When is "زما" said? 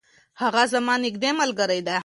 0.73-0.95